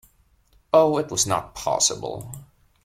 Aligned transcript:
Oh, 0.73 0.97
it 0.97 1.11
was 1.11 1.27
not 1.27 1.53
possible! 1.53 2.33